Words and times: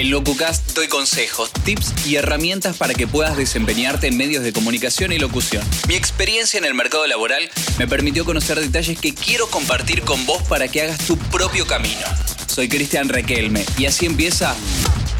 En 0.00 0.10
LocuCast 0.10 0.74
doy 0.74 0.88
consejos, 0.88 1.52
tips 1.62 2.06
y 2.06 2.16
herramientas 2.16 2.78
para 2.78 2.94
que 2.94 3.06
puedas 3.06 3.36
desempeñarte 3.36 4.06
en 4.06 4.16
medios 4.16 4.42
de 4.42 4.50
comunicación 4.50 5.12
y 5.12 5.18
locución. 5.18 5.62
Mi 5.88 5.94
experiencia 5.94 6.56
en 6.56 6.64
el 6.64 6.72
mercado 6.72 7.06
laboral 7.06 7.50
me 7.78 7.86
permitió 7.86 8.24
conocer 8.24 8.58
detalles 8.58 8.98
que 8.98 9.12
quiero 9.12 9.48
compartir 9.48 10.00
con 10.00 10.24
vos 10.24 10.42
para 10.44 10.68
que 10.68 10.80
hagas 10.80 11.06
tu 11.06 11.18
propio 11.18 11.66
camino. 11.66 12.00
Soy 12.46 12.70
Cristian 12.70 13.10
Requelme 13.10 13.62
y 13.76 13.84
así 13.84 14.06
empieza 14.06 14.56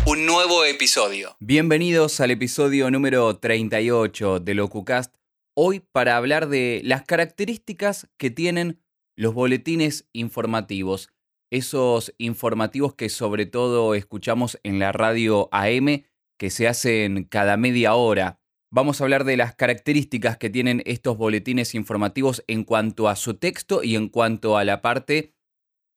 un 0.06 0.24
nuevo 0.24 0.64
episodio. 0.64 1.36
Bienvenidos 1.40 2.18
al 2.20 2.30
episodio 2.30 2.90
número 2.90 3.36
38 3.36 4.40
de 4.40 4.54
LocuCast. 4.54 5.14
Hoy 5.52 5.80
para 5.92 6.16
hablar 6.16 6.48
de 6.48 6.80
las 6.84 7.02
características 7.02 8.08
que 8.16 8.30
tienen 8.30 8.80
los 9.14 9.34
boletines 9.34 10.06
informativos 10.14 11.10
esos 11.50 12.14
informativos 12.18 12.94
que 12.94 13.08
sobre 13.08 13.46
todo 13.46 13.94
escuchamos 13.94 14.58
en 14.62 14.78
la 14.78 14.92
radio 14.92 15.48
AM, 15.52 16.04
que 16.38 16.50
se 16.50 16.68
hacen 16.68 17.24
cada 17.24 17.56
media 17.56 17.94
hora. 17.94 18.40
Vamos 18.72 19.00
a 19.00 19.04
hablar 19.04 19.24
de 19.24 19.36
las 19.36 19.56
características 19.56 20.38
que 20.38 20.48
tienen 20.48 20.82
estos 20.86 21.16
boletines 21.18 21.74
informativos 21.74 22.44
en 22.46 22.64
cuanto 22.64 23.08
a 23.08 23.16
su 23.16 23.34
texto 23.34 23.82
y 23.82 23.96
en 23.96 24.08
cuanto 24.08 24.56
a 24.56 24.64
la 24.64 24.80
parte 24.80 25.34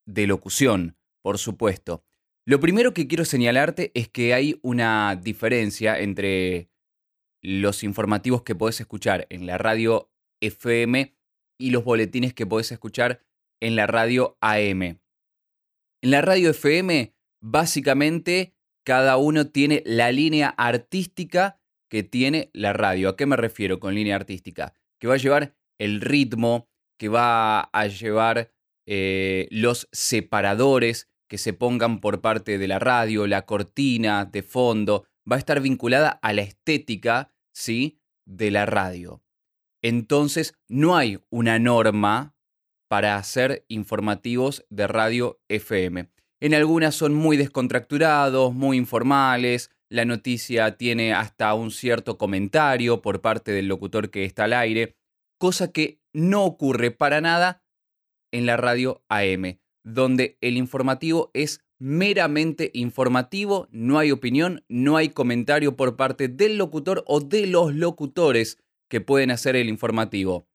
de 0.08 0.28
locución, 0.28 0.98
por 1.22 1.38
supuesto. 1.38 2.04
Lo 2.46 2.60
primero 2.60 2.94
que 2.94 3.08
quiero 3.08 3.24
señalarte 3.24 3.92
es 3.94 4.10
que 4.10 4.34
hay 4.34 4.60
una 4.64 5.16
diferencia 5.16 6.00
entre 6.00 6.72
los 7.42 7.84
informativos 7.84 8.42
que 8.42 8.56
podés 8.56 8.82
escuchar 8.82 9.28
en 9.30 9.46
la 9.46 9.58
radio 9.58 10.12
FM 10.42 11.16
y 11.60 11.70
los 11.70 11.84
boletines 11.84 12.34
que 12.34 12.46
podés 12.46 12.72
escuchar 12.72 13.22
en 13.62 13.76
la 13.76 13.88
radio 13.88 14.38
AM. 14.42 15.03
En 16.04 16.12
la 16.12 16.22
radio 16.22 16.50
FM, 16.50 17.16
básicamente, 17.42 18.58
cada 18.86 19.16
uno 19.16 19.48
tiene 19.48 19.84
la 19.86 20.12
línea 20.12 20.50
artística 20.50 21.62
que 21.90 22.04
tiene 22.04 22.50
la 22.52 22.74
radio. 22.74 23.08
¿A 23.08 23.16
qué 23.16 23.26
me 23.26 23.38
refiero 23.38 23.80
con 23.80 23.96
línea 23.96 24.18
artística? 24.18 24.74
Que 25.00 25.08
va 25.08 25.14
a 25.14 25.18
llevar 25.18 25.56
el 25.80 26.02
ritmo, 26.02 26.68
que 27.00 27.08
va 27.08 27.62
a 27.62 27.88
llevar 27.88 28.52
eh, 28.86 29.48
los 29.50 29.88
separadores 29.94 31.10
que 31.30 31.38
se 31.38 31.54
pongan 31.54 32.02
por 32.02 32.20
parte 32.20 32.58
de 32.58 32.68
la 32.68 32.80
radio, 32.80 33.26
la 33.26 33.46
cortina 33.46 34.26
de 34.26 34.44
fondo, 34.44 35.06
va 35.32 35.38
a 35.38 35.40
estar 35.40 35.62
vinculada 35.62 36.10
a 36.10 36.34
la 36.34 36.42
estética, 36.42 37.32
¿sí? 37.54 38.02
De 38.26 38.52
la 38.52 38.66
radio. 38.66 39.24
Entonces, 39.82 40.54
no 40.68 40.98
hay 40.98 41.22
una 41.30 41.60
norma 41.60 42.36
para 42.94 43.16
hacer 43.16 43.66
informativos 43.70 44.68
de 44.70 44.86
radio 44.86 45.42
FM. 45.50 46.12
En 46.40 46.54
algunas 46.54 46.94
son 46.94 47.16
muy 47.16 47.38
descontracturados, 47.38 48.54
muy 48.54 48.78
informales, 48.78 49.72
la 49.90 50.06
noticia 50.06 50.78
tiene 50.78 51.12
hasta 51.12 51.56
un 51.56 51.72
cierto 51.72 52.20
comentario 52.20 53.02
por 53.02 53.20
parte 53.20 53.52
del 53.52 53.68
locutor 53.68 54.12
que 54.12 54.26
está 54.26 54.44
al 54.44 54.54
aire, 54.54 54.96
cosa 55.40 55.72
que 55.72 56.02
no 56.14 56.44
ocurre 56.44 56.92
para 56.92 57.20
nada 57.20 57.64
en 58.32 58.46
la 58.46 58.58
radio 58.58 59.04
AM, 59.10 59.58
donde 59.84 60.38
el 60.42 60.56
informativo 60.56 61.32
es 61.34 61.66
meramente 61.80 62.70
informativo, 62.76 63.70
no 63.72 63.98
hay 63.98 64.12
opinión, 64.12 64.64
no 64.70 64.98
hay 64.98 65.10
comentario 65.10 65.76
por 65.76 65.96
parte 65.96 66.28
del 66.28 66.60
locutor 66.60 67.04
o 67.08 67.22
de 67.22 67.48
los 67.48 67.74
locutores 67.74 68.60
que 68.88 69.02
pueden 69.02 69.32
hacer 69.32 69.56
el 69.56 69.68
informativo. 69.68 70.48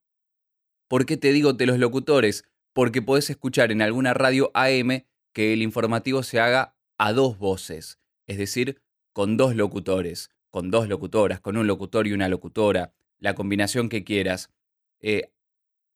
¿Por 0.89 1.05
qué 1.05 1.17
te 1.17 1.31
digo 1.31 1.53
de 1.53 1.67
los 1.67 1.77
locutores? 1.77 2.45
Porque 2.73 3.03
podés 3.03 3.29
escuchar 3.29 3.71
en 3.71 3.83
alguna 3.83 4.15
radio 4.15 4.49
AM 4.55 5.05
que 5.33 5.53
el 5.53 5.61
informativo 5.61 6.23
se 6.23 6.39
haga 6.39 6.75
a 6.97 7.13
dos 7.13 7.37
voces, 7.37 7.99
es 8.25 8.39
decir, 8.39 8.81
con 9.13 9.37
dos 9.37 9.55
locutores, 9.55 10.31
con 10.49 10.71
dos 10.71 10.89
locutoras, 10.89 11.41
con 11.41 11.57
un 11.57 11.67
locutor 11.67 12.07
y 12.07 12.13
una 12.13 12.27
locutora, 12.27 12.95
la 13.19 13.35
combinación 13.35 13.87
que 13.87 14.03
quieras. 14.03 14.51
Eh, 14.99 15.31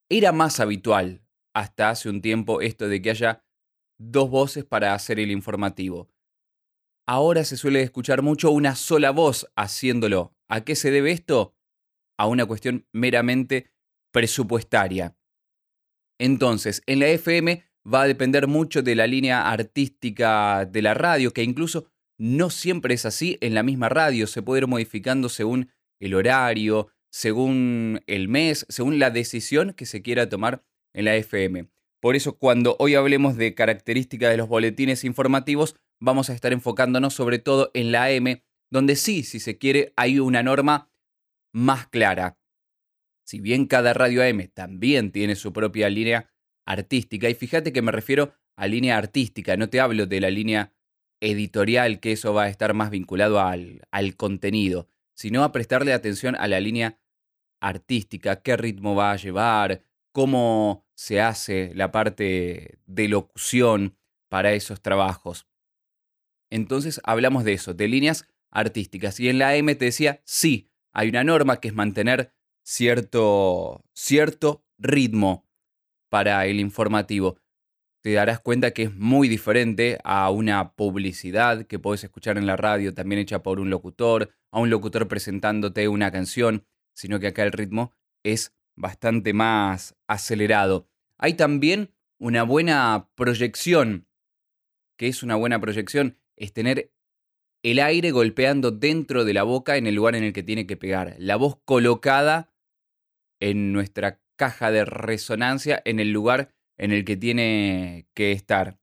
era 0.10 0.32
más 0.32 0.60
habitual 0.60 1.24
hasta 1.56 1.90
hace 1.90 2.08
un 2.08 2.22
tiempo 2.22 2.62
esto 2.62 2.88
de 2.88 3.02
que 3.02 3.10
haya 3.10 3.44
dos 3.98 4.30
voces 4.30 4.64
para 4.64 4.94
hacer 4.94 5.20
el 5.20 5.32
informativo. 5.32 6.12
Ahora 7.08 7.44
se 7.46 7.58
suele 7.58 7.82
escuchar 7.82 8.22
mucho 8.22 8.52
una 8.52 8.76
sola 8.76 9.10
voz 9.10 9.52
haciéndolo. 9.56 10.36
¿A 10.48 10.64
qué 10.64 10.76
se 10.76 10.92
debe 10.92 11.12
esto? 11.12 11.56
A 12.16 12.28
una 12.28 12.46
cuestión 12.46 12.88
meramente 12.92 13.73
presupuestaria. 14.14 15.18
Entonces, 16.20 16.84
en 16.86 17.00
la 17.00 17.08
FM 17.08 17.66
va 17.92 18.04
a 18.04 18.08
depender 18.08 18.48
mucho 18.48 18.82
de 18.82 18.96
la 18.96 19.08
línea 19.08 19.52
artística 19.52 20.66
de 20.66 20.82
la 20.82 20.94
radio, 20.94 21.34
que 21.34 21.44
incluso 21.44 21.88
no 22.18 22.50
siempre 22.50 22.94
es 22.94 23.06
así 23.06 23.38
en 23.42 23.56
la 23.56 23.64
misma 23.64 23.90
radio, 23.90 24.28
se 24.28 24.42
puede 24.42 24.62
ir 24.62 24.68
modificando 24.68 25.28
según 25.28 25.72
el 26.00 26.14
horario, 26.14 26.88
según 27.12 28.02
el 28.08 28.30
mes, 28.30 28.66
según 28.70 29.00
la 29.00 29.10
decisión 29.10 29.74
que 29.74 29.86
se 29.86 30.02
quiera 30.02 30.30
tomar 30.30 30.64
en 30.94 31.06
la 31.06 31.16
FM. 31.16 31.68
Por 32.00 32.16
eso 32.16 32.38
cuando 32.38 32.76
hoy 32.80 32.96
hablemos 32.96 33.36
de 33.36 33.56
características 33.56 34.30
de 34.30 34.38
los 34.38 34.48
boletines 34.48 35.04
informativos, 35.04 35.76
vamos 36.00 36.30
a 36.30 36.34
estar 36.34 36.54
enfocándonos 36.54 37.14
sobre 37.14 37.40
todo 37.40 37.72
en 37.74 37.92
la 37.92 38.06
AM, 38.06 38.42
donde 38.70 38.96
sí, 38.96 39.24
si 39.24 39.40
se 39.40 39.58
quiere, 39.58 39.92
hay 39.96 40.20
una 40.20 40.44
norma 40.44 40.90
más 41.52 41.88
clara 41.88 42.38
si 43.24 43.40
bien 43.40 43.66
cada 43.66 43.94
radio 43.94 44.24
AM 44.24 44.48
también 44.54 45.12
tiene 45.12 45.36
su 45.36 45.54
propia 45.54 45.90
línea 45.90 46.30
artística, 46.66 47.30
y 47.30 47.36
fíjate 47.36 47.74
que 47.74 47.82
me 47.82 47.92
refiero 47.92 48.34
a 48.56 48.68
línea 48.68 48.98
artística, 48.98 49.58
no 49.58 49.70
te 49.70 49.80
hablo 49.80 50.06
de 50.06 50.22
la 50.22 50.30
línea 50.30 50.74
editorial, 51.20 52.00
que 52.00 52.12
eso 52.12 52.34
va 52.34 52.44
a 52.44 52.50
estar 52.50 52.74
más 52.74 52.90
vinculado 52.90 53.40
al, 53.40 53.82
al 53.92 54.16
contenido, 54.16 54.90
sino 55.14 55.44
a 55.44 55.52
prestarle 55.52 55.94
atención 55.94 56.36
a 56.36 56.48
la 56.48 56.60
línea 56.60 57.00
artística, 57.62 58.42
qué 58.42 58.58
ritmo 58.58 58.96
va 58.96 59.12
a 59.12 59.18
llevar, 59.18 59.84
cómo 60.12 60.86
se 60.96 61.22
hace 61.22 61.72
la 61.76 61.92
parte 61.92 62.80
de 62.86 63.08
locución 63.08 63.98
para 64.30 64.54
esos 64.54 64.82
trabajos. 64.82 65.48
Entonces 66.50 67.02
hablamos 67.04 67.44
de 67.44 67.54
eso, 67.54 67.74
de 67.74 67.88
líneas 67.88 68.28
artísticas. 68.52 69.20
Y 69.20 69.30
en 69.30 69.40
la 69.40 69.50
AM 69.50 69.68
te 69.68 69.86
decía, 69.86 70.22
sí, 70.24 70.70
hay 70.94 71.10
una 71.10 71.24
norma 71.24 71.60
que 71.60 71.70
es 71.70 71.74
mantener 71.74 72.34
cierto, 72.64 73.84
cierto 73.94 74.66
ritmo 74.78 75.46
para 76.10 76.46
el 76.46 76.60
informativo. 76.60 77.38
Te 78.02 78.14
darás 78.14 78.40
cuenta 78.40 78.72
que 78.72 78.84
es 78.84 78.96
muy 78.96 79.30
diferente 79.30 79.98
a 80.04 80.30
una 80.30 80.74
publicidad 80.74 81.66
que 81.66 81.80
puedes 81.80 82.04
escuchar 82.04 82.38
en 82.38 82.46
la 82.46 82.58
radio, 82.58 82.94
también 82.94 83.20
hecha 83.20 83.44
por 83.44 83.60
un 83.60 83.70
locutor, 83.70 84.34
a 84.52 84.60
un 84.60 84.70
locutor 84.70 85.08
presentándote 85.08 85.88
una 85.88 86.12
canción, 86.12 86.66
sino 86.94 87.20
que 87.20 87.28
acá 87.28 87.44
el 87.44 87.54
ritmo 87.54 87.94
es 88.24 88.54
bastante 88.76 89.34
más 89.34 89.96
acelerado. 90.08 90.88
Hay 91.18 91.36
también 91.36 91.94
una 92.20 92.44
buena 92.44 93.10
proyección. 93.16 94.08
que 94.98 95.08
es 95.08 95.24
una 95.24 95.36
buena 95.36 95.60
proyección? 95.60 96.18
Es 96.36 96.54
tener 96.54 96.94
el 97.64 97.80
aire 97.80 98.12
golpeando 98.12 98.72
dentro 98.72 99.26
de 99.26 99.34
la 99.34 99.44
boca 99.44 99.78
en 99.78 99.88
el 99.88 99.96
lugar 99.96 100.16
en 100.16 100.24
el 100.24 100.34
que 100.34 100.44
tiene 100.44 100.68
que 100.68 100.78
pegar. 100.78 101.16
La 101.18 101.36
voz 101.36 101.58
colocada 101.66 102.53
en 103.44 103.74
nuestra 103.74 104.22
caja 104.38 104.72
de 104.72 104.86
resonancia 104.86 105.82
en 105.84 106.00
el 106.00 106.12
lugar 106.12 106.54
en 106.78 106.92
el 106.92 107.04
que 107.04 107.18
tiene 107.18 108.08
que 108.16 108.32
estar. 108.32 108.80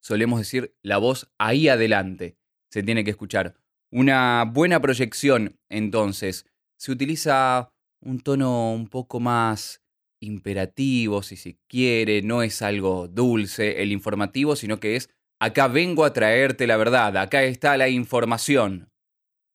Solemos 0.00 0.38
decir 0.38 0.76
la 0.82 0.98
voz 0.98 1.32
ahí 1.36 1.68
adelante. 1.68 2.36
Se 2.70 2.84
tiene 2.84 3.02
que 3.02 3.10
escuchar. 3.10 3.56
Una 3.90 4.44
buena 4.44 4.80
proyección, 4.80 5.58
entonces, 5.68 6.46
se 6.78 6.92
utiliza 6.92 7.72
un 8.00 8.20
tono 8.20 8.72
un 8.72 8.86
poco 8.86 9.18
más 9.18 9.82
imperativo, 10.20 11.22
si 11.22 11.36
se 11.36 11.58
quiere, 11.68 12.22
no 12.22 12.42
es 12.42 12.62
algo 12.62 13.08
dulce 13.08 13.82
el 13.82 13.90
informativo, 13.90 14.54
sino 14.54 14.78
que 14.78 14.94
es, 14.94 15.10
acá 15.40 15.66
vengo 15.66 16.04
a 16.04 16.12
traerte 16.12 16.68
la 16.68 16.76
verdad, 16.76 17.16
acá 17.16 17.42
está 17.42 17.76
la 17.76 17.88
información. 17.88 18.90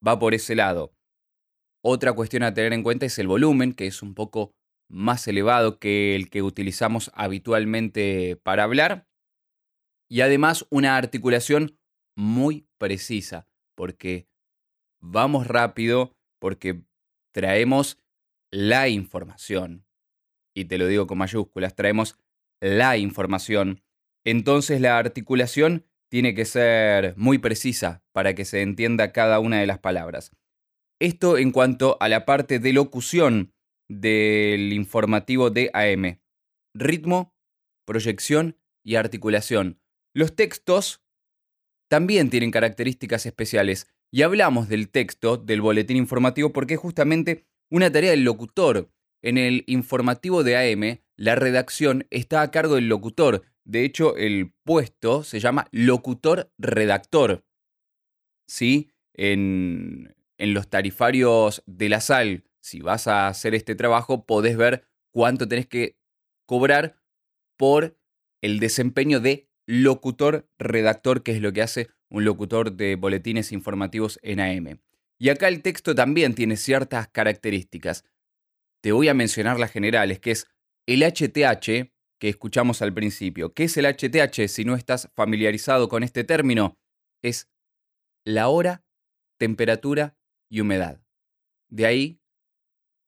Va 0.06 0.20
por 0.20 0.34
ese 0.34 0.56
lado. 0.56 0.94
Otra 1.84 2.14
cuestión 2.14 2.44
a 2.44 2.54
tener 2.54 2.74
en 2.74 2.84
cuenta 2.84 3.06
es 3.06 3.18
el 3.18 3.28
volumen, 3.28 3.74
que 3.74 3.88
es 3.88 4.02
un 4.04 4.14
poco 4.14 4.54
más 4.88 5.28
elevado 5.28 5.80
que 5.80 6.16
el 6.16 6.30
que 6.30 6.44
utilizamos 6.44 7.12
habitualmente 7.16 8.40
para 8.44 8.64
hablar. 8.64 9.08
Y 10.10 10.22
además 10.22 10.66
una 10.70 10.98
articulación 10.98 11.78
muy 12.16 12.68
precisa, 12.78 13.48
porque 13.76 14.28
vamos 15.00 15.48
rápido, 15.48 16.16
porque 16.40 16.84
traemos 17.34 17.98
la 18.52 18.90
información. 18.90 19.86
Y 20.54 20.66
te 20.66 20.78
lo 20.78 20.88
digo 20.88 21.08
con 21.08 21.18
mayúsculas, 21.18 21.76
traemos 21.76 22.20
la 22.60 22.98
información. 22.98 23.82
Entonces 24.26 24.82
la 24.82 24.98
articulación 24.98 25.86
tiene 26.10 26.36
que 26.36 26.46
ser 26.46 27.16
muy 27.18 27.38
precisa 27.38 28.04
para 28.12 28.36
que 28.36 28.44
se 28.44 28.62
entienda 28.62 29.14
cada 29.14 29.40
una 29.40 29.60
de 29.60 29.68
las 29.68 29.80
palabras. 29.80 30.32
Esto 31.02 31.40
en 31.40 31.52
cuanto 31.52 31.98
a 32.00 32.08
la 32.10 32.26
parte 32.26 32.60
de 32.60 32.74
locución 32.74 33.56
del 33.90 34.72
informativo 34.72 35.50
de 35.50 35.72
AM. 35.74 36.22
Ritmo, 36.76 37.36
proyección 37.88 38.56
y 38.84 38.98
articulación. 38.98 39.82
Los 40.14 40.36
textos 40.36 41.04
también 41.90 42.30
tienen 42.30 42.52
características 42.52 43.26
especiales. 43.26 43.88
Y 44.12 44.22
hablamos 44.22 44.70
del 44.70 44.90
texto 44.90 45.38
del 45.38 45.62
boletín 45.62 45.98
informativo 45.98 46.54
porque 46.54 46.76
es 46.76 46.80
justamente 46.80 47.48
una 47.72 47.92
tarea 47.92 48.12
del 48.12 48.24
locutor. 48.24 48.92
En 49.24 49.40
el 49.40 49.64
informativo 49.66 50.44
de 50.44 50.56
AM, 50.56 51.00
la 51.16 51.34
redacción 51.34 52.06
está 52.12 52.44
a 52.44 52.52
cargo 52.52 52.76
del 52.76 52.90
locutor. 52.90 53.42
De 53.64 53.86
hecho, 53.86 54.16
el 54.18 54.54
puesto 54.64 55.24
se 55.24 55.40
llama 55.40 55.68
locutor-redactor. 55.72 57.44
¿Sí? 58.48 58.92
En, 59.16 60.14
en 60.42 60.56
los 60.56 60.70
tarifarios 60.70 61.62
de 61.68 61.88
la 61.88 62.02
sal, 62.02 62.44
si 62.62 62.82
vas 62.82 63.08
a 63.08 63.28
hacer 63.28 63.54
este 63.54 63.76
trabajo, 63.76 64.26
podés 64.26 64.58
ver 64.58 64.88
cuánto 65.12 65.48
tenés 65.48 65.68
que 65.68 66.00
cobrar 66.48 67.00
por 67.58 67.96
el 68.42 68.60
desempeño 68.60 69.20
de 69.20 69.48
locutor-redactor, 69.68 71.22
que 71.22 71.34
es 71.34 71.42
lo 71.42 71.54
que 71.54 71.62
hace 71.62 71.90
un 72.10 72.26
locutor 72.26 72.72
de 72.72 72.96
boletines 72.96 73.52
informativos 73.52 74.20
en 74.24 74.40
AM. 74.40 74.80
Y 75.20 75.30
acá 75.30 75.48
el 75.48 75.62
texto 75.62 75.94
también 75.94 76.34
tiene 76.34 76.58
ciertas 76.58 77.08
características. 77.08 78.04
Te 78.82 78.94
voy 78.94 79.10
a 79.10 79.14
mencionar 79.14 79.60
las 79.60 79.72
generales, 79.72 80.20
que 80.20 80.32
es 80.32 80.48
el 80.88 81.04
HTH, 81.04 81.92
que 82.18 82.30
escuchamos 82.30 82.82
al 82.82 82.96
principio. 82.96 83.54
¿Qué 83.54 83.66
es 83.66 83.78
el 83.78 83.86
HTH 83.86 84.48
si 84.48 84.66
no 84.66 84.76
estás 84.76 85.08
familiarizado 85.14 85.88
con 85.88 86.02
este 86.02 86.24
término? 86.24 86.80
Es 87.22 87.48
la 88.26 88.48
hora, 88.48 88.84
temperatura 89.38 90.18
y 90.52 90.60
humedad. 90.60 91.02
De 91.70 91.86
ahí 91.88 92.22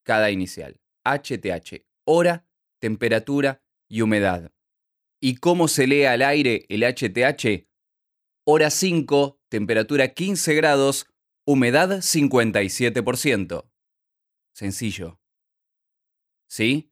cada 0.04 0.32
inicial. 0.32 0.80
HTH, 1.04 1.86
hora, 2.06 2.48
temperatura 2.80 3.62
y 3.90 4.02
humedad. 4.02 4.52
¿Y 5.22 5.36
cómo 5.36 5.68
se 5.68 5.86
lee 5.86 6.06
al 6.06 6.22
aire 6.22 6.66
el 6.70 6.84
HTH? 6.84 7.68
Hora 8.46 8.70
5, 8.70 9.42
temperatura 9.50 10.14
15 10.14 10.56
grados, 10.56 11.08
humedad 11.46 11.90
57%. 11.90 13.70
Sencillo. 14.54 15.20
¿Sí? 16.50 16.92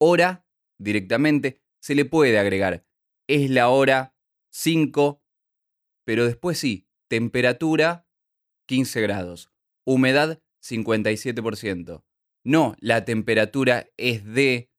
Hora, 0.00 0.46
directamente, 0.78 1.62
se 1.80 1.94
le 1.94 2.04
puede 2.04 2.38
agregar. 2.38 2.84
Es 3.28 3.50
la 3.50 3.68
hora 3.68 4.16
5, 4.50 5.22
pero 6.04 6.26
después 6.26 6.58
sí, 6.58 6.88
temperatura 7.08 8.08
15 8.66 9.00
grados, 9.02 9.52
humedad 9.88 10.42
57%. 10.62 12.04
No, 12.44 12.76
la 12.78 13.06
temperatura 13.06 13.88
es 13.96 14.22
de 14.24 14.70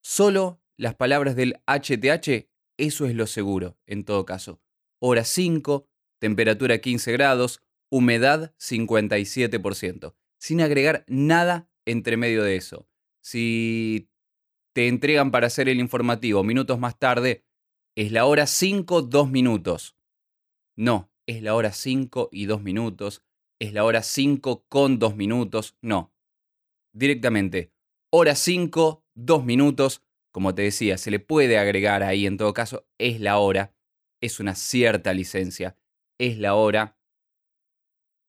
solo 0.00 0.62
las 0.76 0.94
palabras 0.94 1.34
del 1.34 1.60
HTH, 1.66 2.48
eso 2.76 3.06
es 3.06 3.14
lo 3.16 3.26
seguro, 3.26 3.76
en 3.86 4.04
todo 4.04 4.24
caso. 4.24 4.60
Hora 5.00 5.24
5, 5.24 5.88
temperatura 6.20 6.78
15 6.78 7.12
grados, 7.12 7.62
humedad 7.90 8.54
57%, 8.58 10.14
sin 10.38 10.60
agregar 10.60 11.04
nada 11.08 11.68
entre 11.84 12.16
medio 12.16 12.44
de 12.44 12.54
eso. 12.54 12.88
Si 13.22 14.08
te 14.72 14.86
entregan 14.86 15.32
para 15.32 15.48
hacer 15.48 15.68
el 15.68 15.80
informativo 15.80 16.44
minutos 16.44 16.78
más 16.78 16.96
tarde, 16.98 17.44
es 17.96 18.12
la 18.12 18.24
hora 18.26 18.46
5, 18.46 19.02
2 19.02 19.30
minutos. 19.30 19.96
No, 20.76 21.12
es 21.26 21.42
la 21.42 21.54
hora 21.56 21.72
5 21.72 22.28
y 22.30 22.46
2 22.46 22.62
minutos, 22.62 23.24
es 23.60 23.72
la 23.72 23.84
hora 23.84 24.02
5 24.02 24.66
con 24.68 24.98
2 24.98 25.16
minutos, 25.16 25.76
no. 25.82 26.12
Directamente, 26.92 27.72
hora 28.12 28.34
5, 28.34 29.04
2 29.14 29.44
minutos, 29.44 30.02
como 30.32 30.54
te 30.54 30.62
decía, 30.62 30.98
se 30.98 31.10
le 31.10 31.20
puede 31.20 31.58
agregar 31.58 32.02
ahí, 32.02 32.26
en 32.26 32.36
todo 32.36 32.52
caso, 32.54 32.86
es 32.98 33.20
la 33.20 33.38
hora, 33.38 33.74
es 34.22 34.40
una 34.40 34.54
cierta 34.54 35.12
licencia, 35.12 35.76
es 36.18 36.38
la 36.38 36.54
hora. 36.54 36.98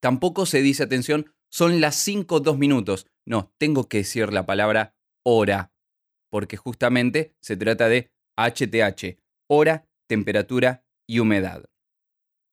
Tampoco 0.02 0.46
se 0.46 0.62
dice, 0.62 0.84
atención, 0.84 1.34
son 1.52 1.82
las 1.82 1.96
5, 1.96 2.40
2 2.42 2.58
minutos. 2.58 3.08
No, 3.26 3.54
tengo 3.58 3.88
que 3.88 3.98
decir 3.98 4.32
la 4.34 4.46
palabra 4.46 4.96
hora, 5.26 5.74
porque 6.30 6.58
justamente 6.58 7.36
se 7.42 7.58
trata 7.58 7.88
de 7.88 8.12
HTH, 8.38 9.20
hora, 9.50 9.88
temperatura 10.08 10.86
y 11.08 11.20
humedad. 11.20 11.66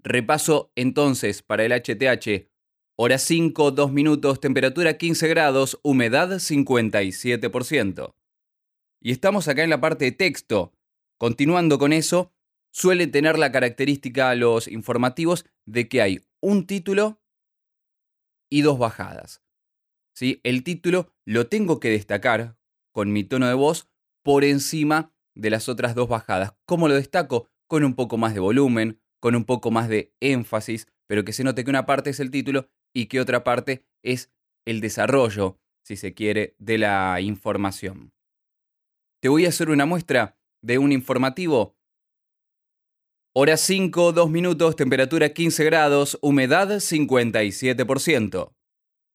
Repaso 0.03 0.73
entonces 0.75 1.43
para 1.43 1.65
el 1.65 1.73
HTH, 1.73 2.49
hora 2.97 3.19
5, 3.19 3.71
2 3.71 3.93
minutos, 3.93 4.41
temperatura 4.41 4.99
15 4.99 5.29
grados, 5.29 5.79
humedad 5.83 6.31
57%. 6.31 8.15
Y 9.01 9.11
estamos 9.11 9.49
acá 9.49 9.65
en 9.65 9.71
la 9.71 9.81
parte 9.81 10.05
de 10.05 10.13
texto. 10.13 10.73
Continuando 11.19 11.79
con 11.79 11.93
eso, 11.93 12.33
suele 12.73 13.07
tener 13.07 13.39
la 13.39 13.53
característica 13.53 14.35
los 14.35 14.69
informativos 14.69 15.47
de 15.67 15.89
que 15.89 16.03
hay 16.03 16.21
un 16.41 16.67
título 16.67 17.21
y 18.51 18.63
dos 18.63 18.79
bajadas. 18.79 19.43
¿Sí? 20.15 20.41
El 20.45 20.63
título 20.63 21.13
lo 21.25 21.49
tengo 21.49 21.81
que 21.81 21.89
destacar 21.89 22.59
con 22.93 23.13
mi 23.13 23.25
tono 23.25 23.49
de 23.49 23.55
voz 23.55 23.89
por 24.23 24.45
encima 24.45 25.13
de 25.35 25.51
las 25.51 25.69
otras 25.69 25.95
dos 25.95 26.09
bajadas. 26.09 26.55
¿Cómo 26.67 26.89
lo 26.89 26.95
destaco? 26.95 27.49
Con 27.67 27.85
un 27.85 27.95
poco 27.95 28.19
más 28.19 28.35
de 28.35 28.41
volumen, 28.41 29.01
con 29.21 29.35
un 29.35 29.45
poco 29.45 29.71
más 29.71 29.89
de 29.89 30.15
énfasis, 30.21 30.87
pero 31.07 31.25
que 31.25 31.33
se 31.33 31.45
note 31.45 31.65
que 31.65 31.71
una 31.71 31.87
parte 31.87 32.11
es 32.11 32.21
el 32.21 32.31
título 32.31 32.69
y 32.95 33.07
que 33.07 33.21
otra 33.21 33.45
parte 33.45 33.85
es 34.03 34.31
el 34.65 34.81
desarrollo, 34.81 35.59
si 35.83 35.97
se 35.97 36.15
quiere, 36.15 36.55
de 36.59 36.79
la 36.79 37.21
información. 37.21 38.13
Te 39.21 39.29
voy 39.29 39.47
a 39.47 39.51
hacer 39.51 39.71
una 39.71 39.87
muestra 39.87 40.39
de 40.63 40.79
un 40.79 40.93
informativo. 40.93 41.77
Hora 43.35 43.57
5, 43.57 44.13
2 44.13 44.31
minutos, 44.31 44.77
temperatura 44.77 45.31
15 45.31 45.65
grados, 45.65 46.19
humedad 46.21 46.69
57%. 46.69 48.53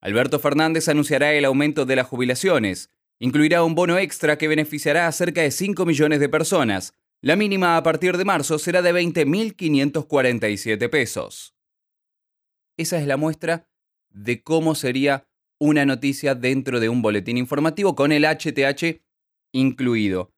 Alberto 0.02 0.40
Fernández 0.40 0.88
anunciará 0.88 1.34
el 1.34 1.46
aumento 1.46 1.86
de 1.86 1.96
las 1.96 2.08
jubilaciones. 2.08 2.92
Incluirá 3.20 3.64
un 3.64 3.76
bono 3.76 3.98
extra 3.98 4.38
que 4.38 4.48
beneficiará 4.48 5.08
a 5.08 5.12
cerca 5.12 5.42
de 5.42 5.52
5 5.52 5.86
millones 5.86 6.20
de 6.20 6.30
personas. 6.30 6.94
La 7.22 7.36
mínima 7.36 7.78
a 7.78 7.84
partir 7.84 8.16
de 8.16 8.26
marzo 8.26 8.60
será 8.60 8.82
de 8.82 8.94
20.547 8.94 10.90
pesos. 10.90 11.56
Esa 12.78 13.00
es 13.00 13.08
la 13.08 13.18
muestra 13.18 13.67
de 14.18 14.42
cómo 14.42 14.76
sería 14.76 15.28
una 15.60 15.86
noticia 15.86 16.36
dentro 16.36 16.80
de 16.80 16.90
un 16.90 17.02
boletín 17.02 17.38
informativo 17.38 17.96
con 17.96 18.12
el 18.12 18.26
HTH 18.26 19.04
incluido. 19.54 20.34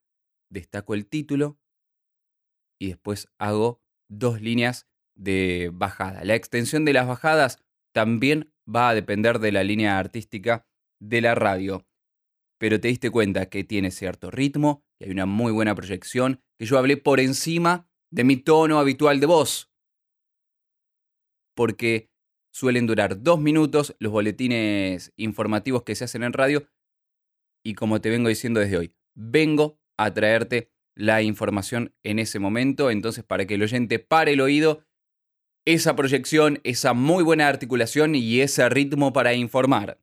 Destaco 0.52 0.94
el 0.94 1.08
título 1.08 1.60
y 2.80 2.88
después 2.88 3.30
hago 3.38 3.81
dos 4.10 4.42
líneas 4.42 4.88
de 5.16 5.72
bajada. 5.74 6.24
La 6.24 6.36
extensión 6.36 6.86
de 6.86 6.94
las 6.94 7.08
bajadas 7.08 7.64
también 7.94 8.53
va 8.68 8.89
a 8.89 8.96
depender 8.96 9.39
de 9.39 9.51
la 9.51 9.63
línea 9.63 9.98
artística 9.98 10.68
de 11.01 11.22
la 11.22 11.36
radio. 11.36 11.86
Pero 12.60 12.80
te 12.80 12.89
diste 12.89 13.10
cuenta 13.10 13.50
que 13.50 13.63
tiene 13.63 13.92
cierto 13.92 14.32
ritmo, 14.32 14.84
que 14.98 15.06
hay 15.06 15.12
una 15.12 15.25
muy 15.25 15.51
buena 15.51 15.75
proyección, 15.75 16.42
que 16.58 16.65
yo 16.65 16.77
hablé 16.77 16.98
por 16.98 17.20
encima 17.20 17.89
de 18.12 18.24
mi 18.24 18.38
tono 18.38 18.80
habitual 18.80 19.20
de 19.20 19.25
voz. 19.25 19.72
Porque 21.56 22.09
suelen 22.51 22.88
durar 22.88 23.22
dos 23.22 23.39
minutos 23.39 23.96
los 24.00 24.12
boletines 24.12 25.13
informativos 25.15 25.84
que 25.84 25.96
se 25.96 26.06
hacen 26.06 26.24
en 26.24 26.34
radio 26.34 26.68
y 27.63 27.74
como 27.75 28.01
te 28.01 28.10
vengo 28.10 28.29
diciendo 28.29 28.60
desde 28.60 28.77
hoy, 28.77 28.96
vengo 29.15 29.79
a 29.98 30.13
traerte 30.13 30.72
la 30.96 31.22
información 31.22 31.94
en 32.03 32.20
ese 32.20 32.39
momento, 32.39 32.91
entonces 32.91 33.24
para 33.24 33.46
que 33.46 33.56
el 33.56 33.63
oyente 33.63 34.00
pare 34.00 34.34
el 34.34 34.41
oído, 34.41 34.86
esa 35.65 35.96
proyección, 35.96 36.60
esa 36.63 36.94
muy 36.94 37.24
buena 37.24 37.48
articulación 37.48 38.15
y 38.15 38.41
ese 38.41 38.68
ritmo 38.70 39.13
para 39.13 39.34
informar. 39.34 40.01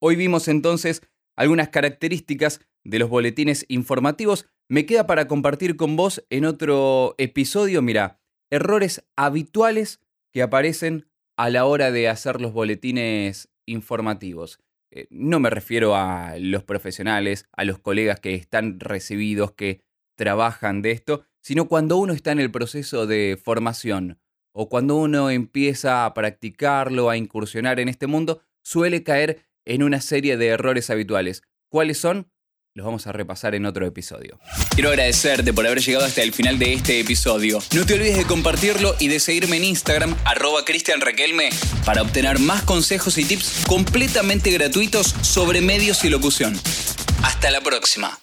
Hoy 0.00 0.16
vimos 0.16 0.48
entonces 0.48 1.02
algunas 1.36 1.68
características 1.68 2.60
de 2.84 2.98
los 2.98 3.10
boletines 3.10 3.64
informativos. 3.68 4.46
Me 4.68 4.86
queda 4.86 5.06
para 5.06 5.28
compartir 5.28 5.76
con 5.76 5.96
vos 5.96 6.24
en 6.30 6.46
otro 6.46 7.14
episodio, 7.18 7.82
mira, 7.82 8.20
errores 8.50 9.04
habituales 9.16 10.00
que 10.32 10.42
aparecen 10.42 11.09
a 11.40 11.48
la 11.48 11.64
hora 11.64 11.90
de 11.90 12.06
hacer 12.06 12.38
los 12.38 12.52
boletines 12.52 13.48
informativos. 13.64 14.60
Eh, 14.90 15.06
no 15.08 15.40
me 15.40 15.48
refiero 15.48 15.96
a 15.96 16.34
los 16.38 16.64
profesionales, 16.64 17.46
a 17.52 17.64
los 17.64 17.78
colegas 17.78 18.20
que 18.20 18.34
están 18.34 18.78
recibidos, 18.78 19.52
que 19.52 19.80
trabajan 20.18 20.82
de 20.82 20.90
esto, 20.90 21.24
sino 21.40 21.66
cuando 21.66 21.96
uno 21.96 22.12
está 22.12 22.32
en 22.32 22.40
el 22.40 22.50
proceso 22.50 23.06
de 23.06 23.40
formación 23.42 24.18
o 24.52 24.68
cuando 24.68 24.96
uno 24.96 25.30
empieza 25.30 26.04
a 26.04 26.12
practicarlo, 26.12 27.08
a 27.08 27.16
incursionar 27.16 27.80
en 27.80 27.88
este 27.88 28.06
mundo, 28.06 28.42
suele 28.62 29.02
caer 29.02 29.46
en 29.64 29.82
una 29.82 30.02
serie 30.02 30.36
de 30.36 30.48
errores 30.48 30.90
habituales. 30.90 31.42
¿Cuáles 31.70 31.96
son? 31.96 32.30
Los 32.80 32.86
vamos 32.86 33.06
a 33.06 33.12
repasar 33.12 33.54
en 33.54 33.66
otro 33.66 33.86
episodio. 33.86 34.40
Quiero 34.74 34.88
agradecerte 34.88 35.52
por 35.52 35.66
haber 35.66 35.80
llegado 35.80 36.06
hasta 36.06 36.22
el 36.22 36.32
final 36.32 36.58
de 36.58 36.72
este 36.72 36.98
episodio. 36.98 37.62
No 37.74 37.84
te 37.84 37.94
olvides 37.94 38.16
de 38.16 38.24
compartirlo 38.24 38.96
y 38.98 39.08
de 39.08 39.20
seguirme 39.20 39.58
en 39.58 39.64
Instagram, 39.64 40.16
arroba 40.24 40.64
cristianraquelme, 40.64 41.50
para 41.84 42.00
obtener 42.00 42.38
más 42.38 42.62
consejos 42.62 43.18
y 43.18 43.24
tips 43.24 43.64
completamente 43.66 44.50
gratuitos 44.50 45.14
sobre 45.20 45.60
medios 45.60 46.04
y 46.04 46.08
locución. 46.08 46.58
Hasta 47.22 47.50
la 47.50 47.60
próxima. 47.60 48.18